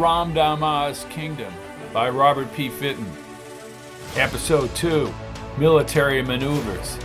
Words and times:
Ramdama's 0.00 1.04
Kingdom 1.10 1.52
by 1.92 2.08
Robert 2.08 2.50
P. 2.54 2.70
Fitton. 2.70 3.04
Episode 4.16 4.74
2 4.74 5.12
Military 5.58 6.22
Maneuvers. 6.22 6.98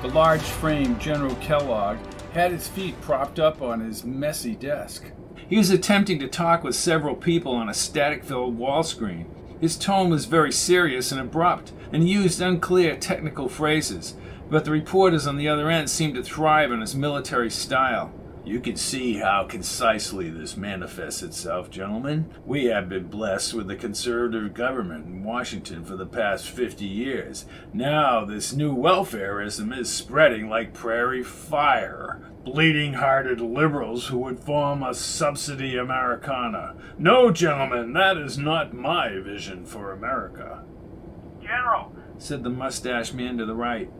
The 0.00 0.08
large 0.08 0.40
framed 0.40 0.98
General 0.98 1.34
Kellogg 1.34 1.98
had 2.32 2.50
his 2.50 2.66
feet 2.66 2.98
propped 3.02 3.38
up 3.38 3.60
on 3.60 3.80
his 3.80 4.04
messy 4.04 4.54
desk. 4.54 5.04
He 5.46 5.58
was 5.58 5.68
attempting 5.68 6.18
to 6.20 6.28
talk 6.28 6.64
with 6.64 6.76
several 6.76 7.14
people 7.14 7.52
on 7.52 7.68
a 7.68 7.74
static 7.74 8.24
filled 8.24 8.56
wall 8.56 8.82
screen. 8.82 9.26
His 9.60 9.76
tone 9.76 10.08
was 10.08 10.24
very 10.24 10.50
serious 10.50 11.12
and 11.12 11.20
abrupt, 11.20 11.72
and 11.92 12.08
used 12.08 12.40
unclear 12.40 12.96
technical 12.96 13.50
phrases, 13.50 14.14
but 14.48 14.64
the 14.64 14.70
reporters 14.70 15.26
on 15.26 15.36
the 15.36 15.48
other 15.48 15.68
end 15.68 15.90
seemed 15.90 16.14
to 16.14 16.22
thrive 16.22 16.72
on 16.72 16.80
his 16.80 16.94
military 16.94 17.50
style. 17.50 18.14
You 18.46 18.60
can 18.60 18.76
see 18.76 19.14
how 19.14 19.44
concisely 19.44 20.28
this 20.28 20.54
manifests 20.54 21.22
itself, 21.22 21.70
gentlemen. 21.70 22.30
We 22.44 22.66
have 22.66 22.90
been 22.90 23.06
blessed 23.06 23.54
with 23.54 23.70
a 23.70 23.76
conservative 23.76 24.52
government 24.52 25.06
in 25.06 25.24
Washington 25.24 25.82
for 25.82 25.96
the 25.96 26.04
past 26.04 26.50
50 26.50 26.84
years. 26.84 27.46
Now, 27.72 28.26
this 28.26 28.52
new 28.52 28.76
welfareism 28.76 29.74
is 29.76 29.90
spreading 29.90 30.50
like 30.50 30.74
prairie 30.74 31.24
fire. 31.24 32.20
Bleeding 32.44 32.94
hearted 32.94 33.40
liberals 33.40 34.08
who 34.08 34.18
would 34.18 34.40
form 34.40 34.82
a 34.82 34.92
subsidy 34.92 35.78
Americana. 35.78 36.74
No, 36.98 37.30
gentlemen, 37.30 37.94
that 37.94 38.18
is 38.18 38.36
not 38.36 38.74
my 38.74 39.18
vision 39.20 39.64
for 39.64 39.90
America. 39.90 40.62
General, 41.40 41.92
said 42.18 42.42
the 42.42 42.50
mustache 42.50 43.14
man 43.14 43.38
to 43.38 43.46
the 43.46 43.54
right. 43.54 43.90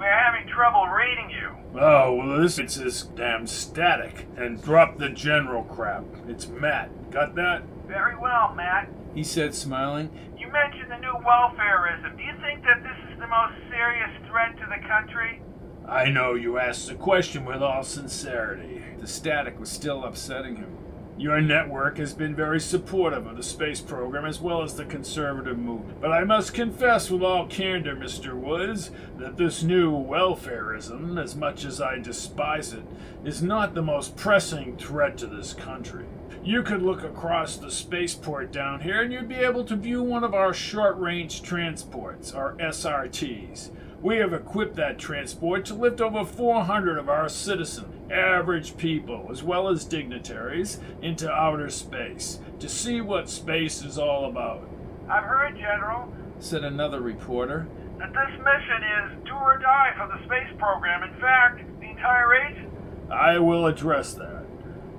We're 0.00 0.10
having 0.10 0.48
trouble 0.48 0.86
reading 0.86 1.28
you. 1.28 1.50
Oh, 1.78 2.14
well, 2.14 2.40
this 2.40 2.58
it's 2.58 2.76
this 2.76 3.02
damn 3.02 3.46
static. 3.46 4.26
And 4.34 4.62
drop 4.62 4.96
the 4.96 5.10
general 5.10 5.62
crap. 5.64 6.04
It's 6.26 6.48
Matt. 6.48 7.10
Got 7.10 7.34
that? 7.34 7.64
Very 7.86 8.16
well, 8.16 8.54
Matt. 8.54 8.88
He 9.14 9.22
said, 9.22 9.54
smiling. 9.54 10.08
You 10.38 10.50
mentioned 10.50 10.90
the 10.90 10.96
new 10.96 11.12
welfareism. 11.12 12.16
Do 12.16 12.22
you 12.22 12.32
think 12.40 12.62
that 12.62 12.82
this 12.82 13.12
is 13.12 13.18
the 13.20 13.26
most 13.26 13.52
serious 13.68 14.10
threat 14.26 14.56
to 14.56 14.66
the 14.70 14.88
country? 14.88 15.42
I 15.86 16.08
know 16.08 16.32
you 16.32 16.58
asked 16.58 16.88
the 16.88 16.94
question 16.94 17.44
with 17.44 17.62
all 17.62 17.82
sincerity. 17.82 18.82
The 19.00 19.06
static 19.06 19.60
was 19.60 19.70
still 19.70 20.04
upsetting 20.04 20.56
him. 20.56 20.78
Your 21.20 21.42
network 21.42 21.98
has 21.98 22.14
been 22.14 22.34
very 22.34 22.58
supportive 22.58 23.26
of 23.26 23.36
the 23.36 23.42
space 23.42 23.82
program 23.82 24.24
as 24.24 24.40
well 24.40 24.62
as 24.62 24.74
the 24.74 24.86
conservative 24.86 25.58
movement. 25.58 26.00
But 26.00 26.12
I 26.12 26.24
must 26.24 26.54
confess 26.54 27.10
with 27.10 27.22
all 27.22 27.46
candor, 27.46 27.94
Mr. 27.94 28.32
Woods, 28.32 28.90
that 29.18 29.36
this 29.36 29.62
new 29.62 29.92
welfareism, 29.92 31.22
as 31.22 31.36
much 31.36 31.66
as 31.66 31.78
I 31.78 31.98
despise 31.98 32.72
it, 32.72 32.84
is 33.22 33.42
not 33.42 33.74
the 33.74 33.82
most 33.82 34.16
pressing 34.16 34.78
threat 34.78 35.18
to 35.18 35.26
this 35.26 35.52
country. 35.52 36.06
You 36.42 36.62
could 36.62 36.80
look 36.80 37.02
across 37.02 37.56
the 37.56 37.70
spaceport 37.70 38.50
down 38.50 38.80
here 38.80 39.02
and 39.02 39.12
you'd 39.12 39.28
be 39.28 39.34
able 39.34 39.62
to 39.64 39.76
view 39.76 40.02
one 40.02 40.24
of 40.24 40.32
our 40.32 40.54
short 40.54 40.98
range 40.98 41.42
transports, 41.42 42.32
our 42.32 42.54
SRTs. 42.54 43.70
We 44.00 44.16
have 44.16 44.32
equipped 44.32 44.76
that 44.76 44.98
transport 44.98 45.66
to 45.66 45.74
lift 45.74 46.00
over 46.00 46.24
400 46.24 46.96
of 46.96 47.10
our 47.10 47.28
citizens, 47.28 47.94
average 48.10 48.78
people, 48.78 49.28
as 49.30 49.42
well 49.42 49.68
as 49.68 49.84
dignitaries, 49.84 50.80
into 51.02 51.30
outer 51.30 51.68
space 51.68 52.38
to 52.58 52.70
see 52.70 53.02
what 53.02 53.28
space 53.28 53.84
is 53.84 53.98
all 53.98 54.24
about. 54.24 54.66
I've 55.10 55.24
heard, 55.24 55.58
General, 55.58 56.10
said 56.38 56.64
another 56.64 57.02
reporter, 57.02 57.68
that 57.98 58.14
this 58.14 58.38
mission 58.38 58.82
is 58.82 59.26
do 59.26 59.34
or 59.34 59.58
die 59.58 59.92
for 59.94 60.08
the 60.08 60.24
space 60.24 60.58
program. 60.58 61.02
In 61.02 61.20
fact, 61.20 61.60
the 61.80 61.90
entire 61.90 62.34
age. 62.34 62.64
I 63.10 63.38
will 63.38 63.66
address 63.66 64.14
that. 64.14 64.39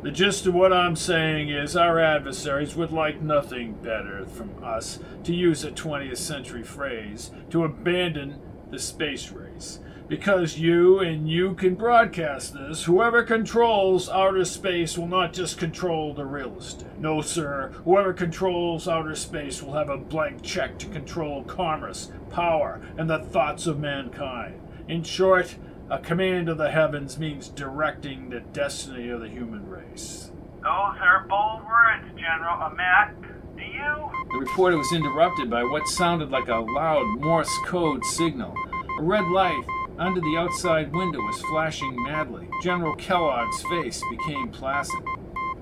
The 0.03 0.09
gist 0.09 0.47
of 0.47 0.55
what 0.55 0.73
I'm 0.73 0.95
saying 0.95 1.49
is 1.49 1.75
our 1.75 1.99
adversaries 1.99 2.75
would 2.75 2.91
like 2.91 3.21
nothing 3.21 3.73
better 3.73 4.25
from 4.25 4.51
us, 4.63 4.97
to 5.25 5.31
use 5.31 5.63
a 5.63 5.69
20th 5.69 6.17
century 6.17 6.63
phrase, 6.63 7.29
to 7.51 7.63
abandon 7.63 8.41
the 8.71 8.79
space 8.79 9.31
race. 9.31 9.79
Because 10.07 10.57
you 10.57 10.99
and 10.99 11.29
you 11.29 11.53
can 11.53 11.75
broadcast 11.75 12.55
this, 12.55 12.85
whoever 12.85 13.21
controls 13.21 14.09
outer 14.09 14.43
space 14.43 14.97
will 14.97 15.07
not 15.07 15.33
just 15.33 15.59
control 15.59 16.15
the 16.15 16.25
real 16.25 16.57
estate. 16.57 16.97
No, 16.97 17.21
sir. 17.21 17.71
Whoever 17.85 18.11
controls 18.11 18.87
outer 18.87 19.15
space 19.15 19.61
will 19.61 19.73
have 19.73 19.89
a 19.89 19.97
blank 19.97 20.41
check 20.41 20.79
to 20.79 20.87
control 20.87 21.43
commerce, 21.43 22.11
power, 22.31 22.81
and 22.97 23.07
the 23.07 23.19
thoughts 23.19 23.67
of 23.67 23.79
mankind. 23.79 24.59
In 24.87 25.03
short, 25.03 25.55
a 25.91 25.99
command 25.99 26.47
of 26.47 26.57
the 26.57 26.71
heavens 26.71 27.19
means 27.19 27.49
directing 27.49 28.29
the 28.29 28.39
destiny 28.39 29.09
of 29.09 29.19
the 29.19 29.27
human 29.27 29.67
race. 29.67 30.31
Those 30.63 30.95
are 31.01 31.25
bold 31.27 31.63
words, 31.65 32.07
General 32.17 32.71
Amat. 32.71 33.13
Do 33.57 33.63
you? 33.63 34.09
The 34.31 34.39
reporter 34.39 34.77
was 34.77 34.93
interrupted 34.93 35.49
by 35.49 35.65
what 35.65 35.89
sounded 35.89 36.31
like 36.31 36.47
a 36.47 36.55
loud 36.55 37.19
Morse 37.19 37.53
code 37.65 38.05
signal. 38.05 38.55
A 38.99 39.03
red 39.03 39.27
light 39.27 39.65
under 39.99 40.21
the 40.21 40.37
outside 40.37 40.95
window 40.95 41.19
was 41.19 41.41
flashing 41.41 42.01
madly. 42.03 42.47
General 42.63 42.95
Kellogg's 42.95 43.61
face 43.63 44.01
became 44.09 44.47
placid. 44.47 45.03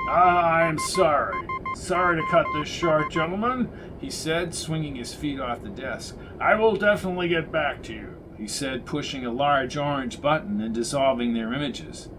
Ah, 0.08 0.58
I'm 0.58 0.78
sorry. 0.78 1.48
Sorry 1.76 2.22
to 2.22 2.28
cut 2.30 2.46
this 2.54 2.68
short, 2.68 3.12
gentlemen, 3.12 3.68
he 4.00 4.12
said, 4.12 4.54
swinging 4.54 4.96
his 4.96 5.14
feet 5.14 5.40
off 5.40 5.64
the 5.64 5.70
desk. 5.70 6.16
I 6.40 6.54
will 6.54 6.76
definitely 6.76 7.30
get 7.30 7.52
back 7.52 7.82
to 7.84 7.94
you, 7.94 8.16
he 8.40 8.48
said, 8.48 8.86
pushing 8.86 9.26
a 9.26 9.32
large 9.32 9.76
orange 9.76 10.22
button 10.22 10.62
and 10.62 10.74
dissolving 10.74 11.34
their 11.34 11.54
images. 11.54 12.10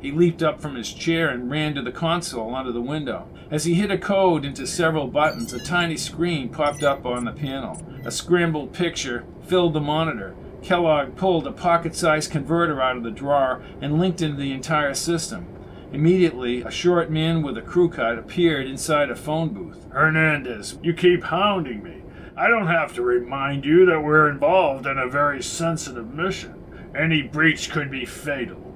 He 0.00 0.12
leaped 0.12 0.42
up 0.42 0.60
from 0.60 0.76
his 0.76 0.92
chair 0.92 1.28
and 1.28 1.50
ran 1.50 1.74
to 1.74 1.82
the 1.82 1.90
console 1.90 2.54
under 2.54 2.72
the 2.72 2.80
window. 2.80 3.28
As 3.50 3.64
he 3.64 3.74
hit 3.74 3.90
a 3.90 3.98
code 3.98 4.44
into 4.44 4.66
several 4.66 5.08
buttons, 5.08 5.52
a 5.52 5.58
tiny 5.58 5.96
screen 5.96 6.48
popped 6.48 6.82
up 6.82 7.04
on 7.04 7.24
the 7.24 7.32
panel. 7.32 7.82
A 8.04 8.10
scrambled 8.10 8.72
picture 8.72 9.24
filled 9.46 9.74
the 9.74 9.80
monitor. 9.80 10.34
Kellogg 10.62 11.16
pulled 11.16 11.46
a 11.46 11.52
pocket 11.52 11.94
sized 11.94 12.30
converter 12.30 12.80
out 12.80 12.96
of 12.96 13.02
the 13.02 13.10
drawer 13.10 13.62
and 13.80 13.98
linked 13.98 14.22
into 14.22 14.36
the 14.36 14.52
entire 14.52 14.94
system. 14.94 15.46
Immediately, 15.92 16.62
a 16.62 16.70
short 16.70 17.10
man 17.10 17.42
with 17.42 17.58
a 17.58 17.62
crew 17.62 17.88
cut 17.88 18.18
appeared 18.18 18.66
inside 18.66 19.10
a 19.10 19.16
phone 19.16 19.48
booth. 19.48 19.86
Hernandez, 19.90 20.78
you 20.82 20.94
keep 20.94 21.24
hounding 21.24 21.82
me. 21.82 21.99
I 22.40 22.48
don't 22.48 22.68
have 22.68 22.94
to 22.94 23.02
remind 23.02 23.66
you 23.66 23.84
that 23.84 24.00
we're 24.00 24.30
involved 24.30 24.86
in 24.86 24.96
a 24.96 25.06
very 25.06 25.42
sensitive 25.42 26.14
mission. 26.14 26.54
Any 26.98 27.20
breach 27.20 27.70
could 27.70 27.90
be 27.90 28.06
fatal. 28.06 28.74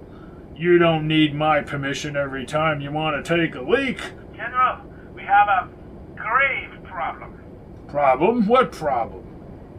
You 0.55 0.77
don't 0.77 1.09
need 1.09 1.35
my 1.35 1.63
permission 1.63 2.15
every 2.15 2.45
time 2.45 2.83
you 2.83 2.93
want 2.93 3.25
to 3.25 3.37
take 3.37 3.55
a 3.55 3.63
leak. 3.63 4.03
General, 4.37 4.83
we 5.15 5.23
have 5.23 5.49
a 5.49 5.71
grave 6.15 6.85
problem. 6.85 7.41
Problem? 7.89 8.47
What 8.47 8.71
problem? 8.71 9.25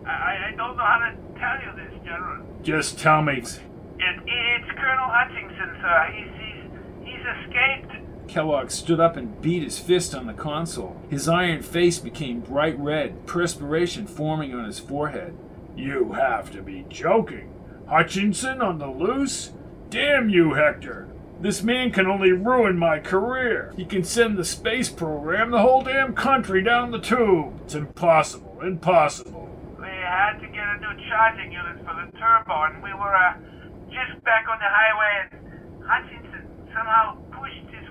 I, 0.04 0.48
I 0.48 0.54
don't 0.58 0.76
know 0.76 0.84
how 0.84 1.08
to 1.08 1.40
tell 1.40 1.62
you 1.62 1.84
this, 1.84 1.94
General. 2.04 2.44
Just 2.64 2.98
tell 2.98 3.22
me. 3.22 3.34
It, 3.34 3.54
it's 4.00 4.72
Colonel 4.80 5.10
Hutchinson, 5.10 5.78
sir. 5.80 6.12
He's, 6.12 6.34
he's, 6.42 7.14
he's 7.14 7.26
escaped. 7.38 8.05
Kellogg 8.36 8.70
stood 8.70 9.00
up 9.00 9.16
and 9.16 9.42
beat 9.42 9.64
his 9.64 9.80
fist 9.80 10.14
on 10.14 10.28
the 10.28 10.34
console. 10.34 11.02
His 11.10 11.30
iron 11.30 11.62
face 11.62 12.00
became 12.00 12.42
bright 12.42 12.78
red, 12.78 13.26
perspiration 13.26 14.06
forming 14.06 14.54
on 14.54 14.66
his 14.66 14.78
forehead. 14.78 15.34
You 15.74 16.12
have 16.12 16.52
to 16.52 16.62
be 16.62 16.86
joking. 16.90 17.54
Hutchinson 17.88 18.62
on 18.62 18.78
the 18.78 18.90
loose? 18.90 19.54
Damn 19.90 20.28
you, 20.28 20.54
Hector! 20.54 21.08
This 21.40 21.64
man 21.64 21.94
can 21.94 22.08
only 22.08 22.34
ruin 22.34 22.78
my 22.78 23.00
career. 23.00 23.74
He 23.78 23.86
can 23.86 24.04
send 24.04 24.38
the 24.38 24.44
space 24.44 24.90
program, 24.90 25.52
the 25.52 25.62
whole 25.62 25.84
damn 25.84 26.14
country 26.14 26.62
down 26.62 26.92
the 26.92 27.00
tube. 27.00 27.62
It's 27.64 27.76
impossible, 27.76 28.60
impossible. 28.62 29.50
We 29.80 29.88
had 29.88 30.40
to 30.42 30.48
get 30.48 30.68
a 30.68 30.78
new 30.82 31.08
charging 31.08 31.54
unit 31.54 31.78
for 31.86 31.96
the 31.96 32.12
turbo, 32.18 32.64
and 32.64 32.84
we 32.84 32.94
were 32.96 33.16
uh, 33.16 33.38
just 33.88 34.22
back 34.26 34.46
on 34.52 34.60
the 34.60 34.68
highway, 34.68 35.30
and 35.32 35.88
Hutchinson 35.88 36.50
somehow 36.74 37.18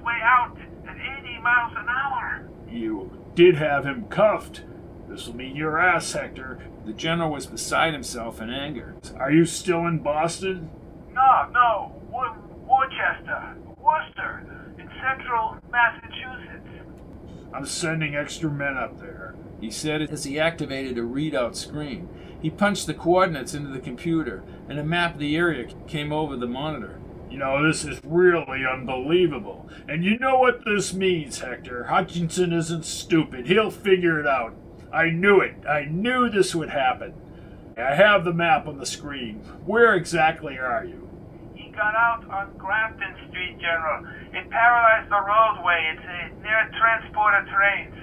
way 0.04 0.20
out 0.22 0.56
at 0.88 0.96
80 0.96 1.38
miles 1.40 1.72
an 1.76 1.88
hour. 1.88 2.48
You 2.68 3.10
did 3.34 3.56
have 3.56 3.84
him 3.84 4.04
cuffed. 4.08 4.62
This'll 5.08 5.34
mean 5.34 5.56
your 5.56 5.78
ass, 5.78 6.12
Hector. 6.12 6.58
The 6.84 6.92
general 6.92 7.30
was 7.30 7.46
beside 7.46 7.92
himself 7.92 8.40
in 8.40 8.50
anger. 8.50 8.94
Are 9.16 9.30
you 9.30 9.44
still 9.44 9.86
in 9.86 9.98
Boston? 10.00 10.70
No, 11.12 11.48
no, 11.52 11.92
Worcester, 12.66 13.56
Worcester, 13.78 14.74
in 14.78 14.88
central 15.00 15.56
Massachusetts. 15.70 16.68
I'm 17.52 17.66
sending 17.66 18.16
extra 18.16 18.50
men 18.50 18.76
up 18.76 18.98
there, 18.98 19.34
he 19.60 19.70
said 19.70 20.02
as 20.02 20.24
he 20.24 20.40
activated 20.40 20.98
a 20.98 21.02
readout 21.02 21.54
screen. 21.54 22.08
He 22.40 22.50
punched 22.50 22.86
the 22.86 22.94
coordinates 22.94 23.54
into 23.54 23.70
the 23.70 23.78
computer, 23.78 24.42
and 24.68 24.78
a 24.78 24.84
map 24.84 25.14
of 25.14 25.20
the 25.20 25.36
area 25.36 25.68
came 25.86 26.12
over 26.12 26.36
the 26.36 26.46
monitor. 26.46 27.00
You 27.34 27.40
know, 27.40 27.66
this 27.66 27.84
is 27.84 28.00
really 28.04 28.64
unbelievable. 28.64 29.68
And 29.88 30.04
you 30.04 30.20
know 30.20 30.38
what 30.38 30.64
this 30.64 30.94
means, 30.94 31.40
Hector. 31.40 31.82
Hutchinson 31.82 32.52
isn't 32.52 32.84
stupid. 32.84 33.48
He'll 33.48 33.72
figure 33.72 34.20
it 34.20 34.26
out. 34.28 34.54
I 34.92 35.10
knew 35.10 35.40
it. 35.40 35.56
I 35.68 35.86
knew 35.86 36.30
this 36.30 36.54
would 36.54 36.70
happen. 36.70 37.12
I 37.76 37.96
have 37.96 38.24
the 38.24 38.32
map 38.32 38.68
on 38.68 38.78
the 38.78 38.86
screen. 38.86 39.40
Where 39.66 39.96
exactly 39.96 40.58
are 40.58 40.84
you? 40.84 41.10
He 41.56 41.70
got 41.70 41.96
out 41.96 42.24
on 42.30 42.56
Grafton 42.56 43.16
Street, 43.28 43.58
General. 43.58 44.06
It 44.32 44.48
paralyzed 44.48 45.10
the 45.10 45.20
roadway. 45.20 45.92
It's 45.92 46.06
uh, 46.06 46.40
near 46.40 46.70
transporter 46.78 47.50
trains. 47.52 47.96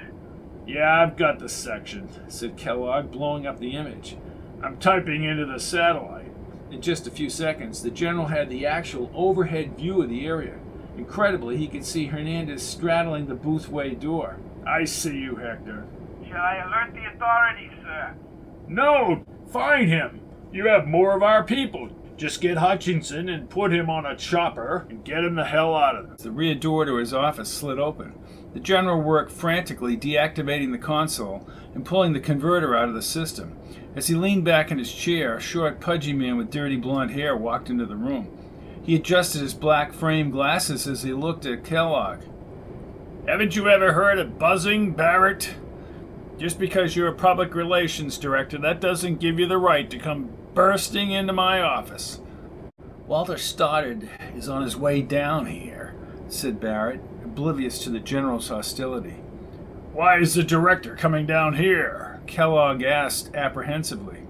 Yeah, 0.68 1.04
I've 1.04 1.16
got 1.16 1.40
the 1.40 1.48
section, 1.48 2.10
said 2.28 2.58
Kellogg, 2.58 3.12
blowing 3.12 3.48
up 3.48 3.62
the 3.62 3.78
image. 3.78 4.18
I'm 4.62 4.76
typing 4.76 5.24
into 5.24 5.46
the 5.46 5.58
satellite. 5.58 6.21
In 6.72 6.82
just 6.82 7.06
a 7.06 7.12
few 7.12 7.30
seconds, 7.30 7.84
the 7.84 7.92
general 7.92 8.28
had 8.28 8.50
the 8.50 8.66
actual 8.66 9.12
overhead 9.14 9.78
view 9.78 10.02
of 10.02 10.10
the 10.10 10.26
area. 10.26 10.58
Incredibly, 10.98 11.58
he 11.58 11.68
could 11.68 11.86
see 11.86 12.06
Hernandez 12.06 12.64
straddling 12.64 13.28
the 13.28 13.36
boothway 13.36 14.00
door. 14.00 14.38
I 14.66 14.86
see 14.86 15.18
you, 15.18 15.36
Hector. 15.36 15.86
Shall 16.28 16.38
I 16.38 16.64
alert 16.66 16.94
the 16.94 17.06
authorities, 17.14 17.72
sir? 17.84 18.16
No! 18.68 19.26
Find 19.52 19.90
him! 19.90 20.22
You 20.54 20.68
have 20.68 20.88
more 20.88 21.16
of 21.16 21.24
our 21.24 21.44
people. 21.44 21.90
Just 22.16 22.40
get 22.40 22.58
Hutchinson 22.58 23.28
and 23.28 23.50
put 23.50 23.74
him 23.74 23.90
on 23.90 24.06
a 24.06 24.16
chopper 24.16 24.86
and 24.90 25.04
get 25.04 25.26
him 25.26 25.36
the 25.36 25.46
hell 25.46 25.76
out 25.76 25.96
of 25.96 26.08
there. 26.08 26.18
The 26.18 26.32
rear 26.32 26.56
door 26.56 26.86
to 26.86 26.96
his 26.96 27.14
office 27.14 27.52
slid 27.52 27.80
open. 27.80 28.14
The 28.54 28.60
general 28.60 29.02
worked 29.02 29.32
frantically 29.32 29.96
deactivating 29.96 30.72
the 30.72 30.78
console 30.78 31.48
and 31.74 31.86
pulling 31.86 32.14
the 32.14 32.20
converter 32.20 32.76
out 32.76 32.90
of 32.90 32.96
the 32.96 33.02
system. 33.02 33.58
As 33.96 34.08
he 34.08 34.16
leaned 34.16 34.44
back 34.44 34.72
in 34.72 34.78
his 34.78 34.94
chair, 34.94 35.38
a 35.38 35.42
short, 35.42 35.80
pudgy 35.80 36.14
man 36.14 36.38
with 36.38 36.52
dirty 36.52 36.76
blond 36.76 37.12
hair 37.12 37.36
walked 37.36 37.70
into 37.70 37.86
the 37.86 37.96
room. 37.96 38.30
He 38.84 38.96
adjusted 38.96 39.42
his 39.42 39.54
black 39.54 39.94
frame 39.94 40.32
glasses 40.32 40.88
as 40.88 41.04
he 41.04 41.14
looked 41.14 41.46
at 41.46 41.64
Kellogg. 41.64 42.22
Haven't 43.28 43.56
you 43.56 43.70
ever 43.70 43.94
heard 43.94 44.20
of 44.20 44.40
buzzing, 44.40 44.92
Barrett? 44.94 45.54
Just 46.38 46.58
because 46.58 46.96
you're 46.96 47.08
a 47.08 47.14
public 47.14 47.54
relations 47.54 48.18
director, 48.18 48.58
that 48.58 48.82
doesn't 48.82 49.20
give 49.20 49.40
you 49.40 49.46
the 49.46 49.60
right 49.60 49.90
to 49.92 50.00
come 50.00 50.32
bursting 50.54 51.12
into 51.12 51.32
my 51.32 51.62
office. 51.62 52.20
Walter 53.06 53.38
Stoddard 53.38 54.10
is 54.36 54.50
on 54.50 54.64
his 54.64 54.76
way 54.76 55.02
down 55.02 55.46
here, 55.46 55.94
said 56.28 56.60
Barrett, 56.60 57.02
oblivious 57.32 57.80
to 57.80 57.90
the 57.90 58.00
general's 58.00 58.50
hostility. 58.50 59.16
Why 59.94 60.20
is 60.20 60.34
the 60.34 60.44
director 60.44 60.98
coming 60.98 61.26
down 61.26 61.56
here? 61.56 62.20
Kellogg 62.28 62.84
asked 62.84 63.34
apprehensively. 63.34 64.28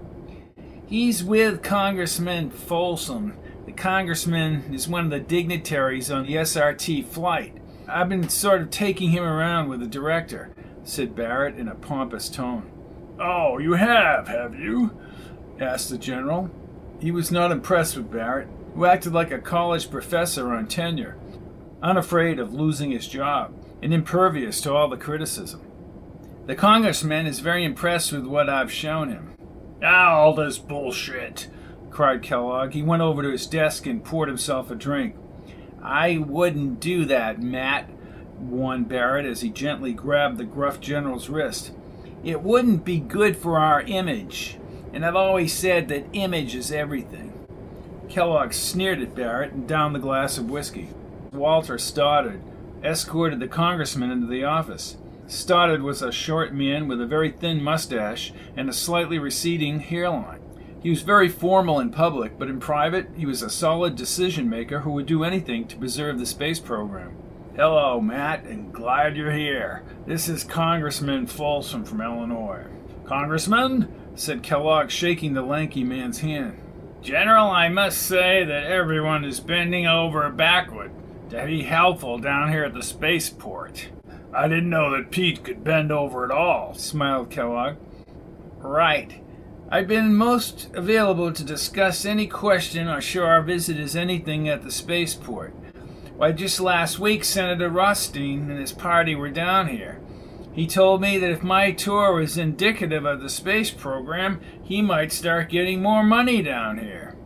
He's 0.86 1.24
with 1.24 1.64
Congressman 1.64 2.50
Folsom. 2.50 3.36
The 3.66 3.72
congressman 3.72 4.72
is 4.72 4.86
one 4.86 5.06
of 5.06 5.10
the 5.10 5.18
dignitaries 5.18 6.12
on 6.12 6.26
the 6.26 6.36
SRT 6.36 7.06
flight. 7.06 7.56
I've 7.88 8.08
been 8.08 8.28
sort 8.28 8.62
of 8.62 8.70
taking 8.70 9.10
him 9.10 9.24
around 9.24 9.68
with 9.68 9.80
the 9.80 9.86
director, 9.86 10.54
said 10.84 11.16
Barrett 11.16 11.58
in 11.58 11.66
a 11.66 11.74
pompous 11.74 12.28
tone. 12.28 12.70
Oh, 13.18 13.58
you 13.58 13.72
have, 13.72 14.28
have 14.28 14.54
you? 14.54 14.96
asked 15.58 15.90
the 15.90 15.98
general. 15.98 16.50
He 17.00 17.10
was 17.10 17.32
not 17.32 17.50
impressed 17.50 17.96
with 17.96 18.12
Barrett, 18.12 18.48
who 18.76 18.84
acted 18.84 19.12
like 19.12 19.32
a 19.32 19.40
college 19.40 19.90
professor 19.90 20.52
on 20.52 20.68
tenure, 20.68 21.16
unafraid 21.82 22.38
of 22.38 22.54
losing 22.54 22.90
his 22.90 23.08
job 23.08 23.54
and 23.82 23.92
impervious 23.92 24.60
to 24.60 24.72
all 24.72 24.88
the 24.88 24.96
criticism. 24.96 25.60
The 26.46 26.54
congressman 26.54 27.26
is 27.26 27.40
very 27.40 27.64
impressed 27.64 28.12
with 28.12 28.26
what 28.26 28.48
I've 28.48 28.72
shown 28.72 29.10
him. 29.10 29.34
Ah, 29.82 30.12
all 30.12 30.34
this 30.34 30.58
bullshit, 30.58 31.48
cried 31.90 32.22
Kellogg. 32.22 32.72
He 32.72 32.82
went 32.82 33.02
over 33.02 33.22
to 33.22 33.30
his 33.30 33.46
desk 33.46 33.86
and 33.86 34.04
poured 34.04 34.28
himself 34.28 34.70
a 34.70 34.74
drink. 34.74 35.16
I 35.82 36.18
wouldn't 36.18 36.80
do 36.80 37.04
that, 37.06 37.42
Matt, 37.42 37.90
warned 38.38 38.88
Barrett 38.88 39.26
as 39.26 39.40
he 39.40 39.50
gently 39.50 39.92
grabbed 39.92 40.38
the 40.38 40.44
gruff 40.44 40.80
general's 40.80 41.28
wrist. 41.28 41.72
It 42.24 42.42
wouldn't 42.42 42.84
be 42.84 43.00
good 43.00 43.36
for 43.36 43.58
our 43.58 43.82
image, 43.82 44.58
and 44.92 45.04
I've 45.04 45.16
always 45.16 45.52
said 45.52 45.88
that 45.88 46.06
image 46.12 46.54
is 46.54 46.70
everything. 46.70 47.32
Kellogg 48.08 48.52
sneered 48.52 49.00
at 49.00 49.14
Barrett 49.14 49.52
and 49.52 49.66
downed 49.66 49.94
the 49.94 50.00
glass 50.00 50.38
of 50.38 50.50
whiskey. 50.50 50.90
Walter 51.32 51.78
Stoddard 51.78 52.42
escorted 52.84 53.40
the 53.40 53.48
congressman 53.48 54.10
into 54.10 54.26
the 54.26 54.44
office. 54.44 54.98
Stoddard 55.26 55.80
was 55.80 56.02
a 56.02 56.12
short 56.12 56.52
man 56.52 56.88
with 56.88 57.00
a 57.00 57.06
very 57.06 57.30
thin 57.30 57.62
mustache 57.62 58.34
and 58.54 58.68
a 58.68 58.72
slightly 58.74 59.18
receding 59.18 59.80
hairline. 59.80 60.40
He 60.82 60.90
was 60.90 61.00
very 61.00 61.30
formal 61.30 61.80
in 61.80 61.90
public, 61.90 62.38
but 62.38 62.48
in 62.48 62.60
private, 62.60 63.08
he 63.16 63.24
was 63.24 63.40
a 63.40 63.48
solid 63.48 63.96
decision 63.96 64.50
maker 64.50 64.80
who 64.80 64.90
would 64.90 65.06
do 65.06 65.24
anything 65.24 65.66
to 65.68 65.78
preserve 65.78 66.18
the 66.18 66.26
space 66.26 66.60
program. 66.60 67.16
Hello, 67.56 67.98
Matt, 67.98 68.44
and 68.44 68.70
glad 68.70 69.16
you're 69.16 69.32
here. 69.32 69.84
This 70.06 70.28
is 70.28 70.44
Congressman 70.44 71.26
Folsom 71.28 71.86
from 71.86 72.02
Illinois. 72.02 72.66
Congressman? 73.06 73.88
said 74.14 74.42
Kellogg, 74.42 74.90
shaking 74.90 75.32
the 75.32 75.40
lanky 75.40 75.82
man's 75.82 76.20
hand. 76.20 76.58
General, 77.00 77.50
I 77.50 77.70
must 77.70 78.02
say 78.02 78.44
that 78.44 78.64
everyone 78.64 79.24
is 79.24 79.40
bending 79.40 79.86
over 79.86 80.28
backward 80.28 80.92
to 81.32 81.46
be 81.46 81.62
helpful 81.62 82.18
down 82.18 82.50
here 82.50 82.64
at 82.64 82.74
the 82.74 82.82
spaceport. 82.82 83.88
I 84.34 84.48
didn't 84.48 84.70
know 84.70 84.90
that 84.90 85.10
Pete 85.10 85.42
could 85.42 85.64
bend 85.64 85.90
over 85.90 86.24
at 86.24 86.30
all, 86.30 86.74
smiled 86.74 87.30
Kellogg. 87.30 87.76
Right. 88.58 89.22
I've 89.70 89.88
been 89.88 90.14
most 90.14 90.68
available 90.74 91.32
to 91.32 91.44
discuss 91.44 92.04
any 92.04 92.26
question 92.26 92.86
or 92.88 93.00
show 93.00 93.24
our 93.24 93.40
visitors 93.40 93.96
anything 93.96 94.48
at 94.48 94.62
the 94.62 94.70
spaceport. 94.70 95.54
Why, 96.16 96.32
just 96.32 96.60
last 96.60 96.98
week, 96.98 97.24
Senator 97.24 97.70
Rothstein 97.70 98.50
and 98.50 98.60
his 98.60 98.72
party 98.72 99.14
were 99.14 99.30
down 99.30 99.68
here. 99.68 100.00
He 100.52 100.66
told 100.66 101.00
me 101.00 101.16
that 101.16 101.30
if 101.30 101.42
my 101.42 101.72
tour 101.72 102.12
was 102.12 102.36
indicative 102.36 103.06
of 103.06 103.22
the 103.22 103.30
space 103.30 103.70
program, 103.70 104.40
he 104.62 104.82
might 104.82 105.12
start 105.12 105.48
getting 105.48 105.80
more 105.80 106.02
money 106.02 106.42
down 106.42 106.78
here. 106.78 107.16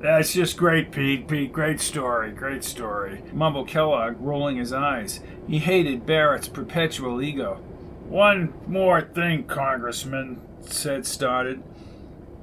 That's 0.00 0.34
just 0.34 0.56
great, 0.56 0.92
Pete. 0.92 1.26
Pete, 1.26 1.52
great 1.52 1.80
story, 1.80 2.30
great 2.30 2.64
story. 2.64 3.22
Mumbled 3.32 3.68
Kellogg, 3.68 4.16
rolling 4.20 4.58
his 4.58 4.72
eyes. 4.72 5.20
He 5.48 5.58
hated 5.58 6.04
Barrett's 6.04 6.48
perpetual 6.48 7.22
ego. 7.22 7.54
One 8.08 8.52
more 8.68 9.00
thing, 9.00 9.44
Congressman, 9.44 10.40
said 10.60 11.06
Stoddard, 11.06 11.62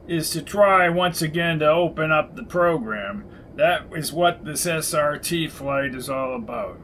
is 0.07 0.29
to 0.31 0.41
try 0.41 0.89
once 0.89 1.21
again 1.21 1.59
to 1.59 1.69
open 1.69 2.11
up 2.11 2.35
the 2.35 2.43
program. 2.43 3.25
That 3.55 3.85
is 3.95 4.11
what 4.11 4.43
this 4.43 4.65
SRT 4.65 5.51
flight 5.51 5.93
is 5.93 6.09
all 6.09 6.35
about. 6.35 6.79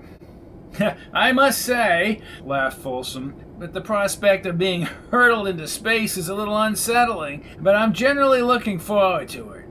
I 1.13 1.31
must 1.31 1.63
say, 1.63 2.21
laughed 2.43 2.77
Folsom, 2.77 3.35
that 3.57 3.73
the 3.73 3.81
prospect 3.81 4.45
of 4.45 4.57
being 4.57 4.83
hurtled 5.11 5.47
into 5.47 5.67
space 5.67 6.15
is 6.15 6.29
a 6.29 6.35
little 6.35 6.57
unsettling, 6.57 7.43
but 7.59 7.75
I'm 7.75 7.91
generally 7.91 8.41
looking 8.41 8.79
forward 8.79 9.29
to 9.29 9.51
it. 9.51 9.68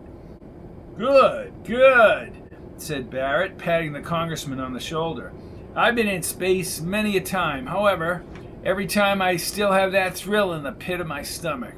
Good, 0.99 1.53
good, 1.63 2.33
said 2.77 3.09
Barrett, 3.09 3.57
patting 3.57 3.93
the 3.93 4.01
congressman 4.01 4.59
on 4.59 4.73
the 4.73 4.81
shoulder. 4.81 5.33
I've 5.77 5.95
been 5.95 6.09
in 6.09 6.25
space 6.25 6.81
many 6.81 7.17
a 7.17 7.21
time. 7.21 7.67
However, 7.67 8.25
every 8.65 8.89
time 8.89 9.23
I 9.23 9.37
still 9.37 9.71
have 9.71 9.93
that 9.93 10.17
thrill 10.17 10.55
in 10.55 10.65
the 10.65 10.73
pit 10.73 10.99
of 10.99 11.07
my 11.07 11.23
stomach. 11.23 11.77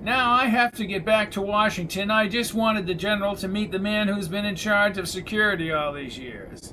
Now 0.00 0.32
I 0.32 0.46
have 0.46 0.72
to 0.76 0.86
get 0.86 1.04
back 1.04 1.30
to 1.32 1.42
Washington. 1.42 2.10
I 2.10 2.26
just 2.26 2.54
wanted 2.54 2.86
the 2.86 2.94
general 2.94 3.36
to 3.36 3.48
meet 3.48 3.70
the 3.70 3.78
man 3.78 4.08
who's 4.08 4.28
been 4.28 4.46
in 4.46 4.56
charge 4.56 4.96
of 4.96 5.10
security 5.10 5.70
all 5.70 5.92
these 5.92 6.16
years. 6.16 6.72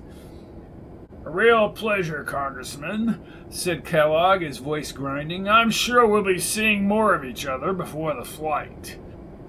A 1.25 1.29
real 1.29 1.71
pleasure, 1.71 2.23
Congressman, 2.23 3.21
said 3.49 3.83
Kellogg, 3.83 4.43
his 4.43 4.59
voice 4.59 4.93
grinding. 4.93 5.49
I'm 5.49 5.71
sure 5.71 6.07
we'll 6.07 6.23
be 6.23 6.39
seeing 6.39 6.87
more 6.87 7.13
of 7.13 7.25
each 7.25 7.45
other 7.45 7.73
before 7.73 8.15
the 8.15 8.23
flight. 8.23 8.97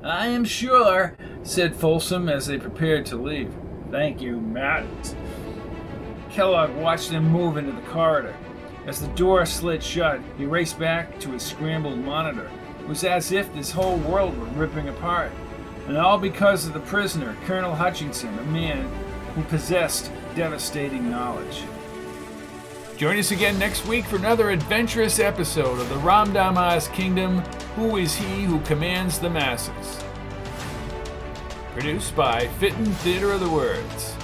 I 0.02 0.28
am 0.28 0.45
sure, 0.45 1.14
said 1.42 1.76
Folsom 1.76 2.28
as 2.28 2.47
they 2.47 2.57
prepared 2.57 3.04
to 3.07 3.16
leave. 3.16 3.52
Thank 3.90 4.23
you, 4.23 4.40
Matt. 4.40 4.87
Kellogg 6.30 6.75
watched 6.76 7.11
them 7.11 7.28
move 7.28 7.59
into 7.59 7.73
the 7.73 7.87
corridor. 7.88 8.35
As 8.87 9.00
the 9.00 9.09
door 9.09 9.45
slid 9.45 9.83
shut, 9.83 10.21
he 10.38 10.47
raced 10.47 10.78
back 10.78 11.21
to 11.21 11.33
his 11.33 11.42
scrambled 11.42 11.99
monitor. 11.99 12.50
It 12.80 12.88
was 12.88 13.04
as 13.04 13.30
if 13.30 13.52
this 13.52 13.73
whole 13.73 13.99
world 13.99 14.38
were 14.38 14.47
ripping 14.47 14.88
apart. 14.88 15.33
And 15.87 15.99
all 15.99 16.19
because 16.19 16.66
of 16.66 16.73
the 16.73 16.80
prisoner, 16.80 17.37
Colonel 17.45 17.75
Hutchinson, 17.75 18.38
a 18.38 18.45
man 18.45 18.88
who 19.35 19.42
possessed 19.45 20.11
devastating 20.35 21.11
knowledge. 21.11 21.62
Join 23.00 23.19
us 23.19 23.30
again 23.30 23.59
next 23.59 23.87
week 23.87 24.04
for 24.04 24.16
another 24.16 24.50
adventurous 24.50 25.21
episode 25.21 25.80
of 25.80 25.88
the 25.88 25.95
Ramdamas 25.95 26.92
Kingdom 26.92 27.38
Who 27.75 27.97
is 27.97 28.14
He 28.14 28.45
Who 28.45 28.61
Commands 28.61 29.19
the 29.19 29.30
Masses? 29.30 30.04
Produced 31.73 32.14
by 32.14 32.47
Fitton 32.59 32.85
Theater 32.85 33.33
of 33.33 33.40
the 33.40 33.49
Words. 33.49 34.19